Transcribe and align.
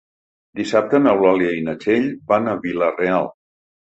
Dissabte 0.59 1.01
n'Eulàlia 1.01 1.51
i 1.57 1.61
na 1.67 1.75
Txell 1.83 2.09
van 2.33 2.51
a 2.53 2.57
Vila-real. 2.65 3.31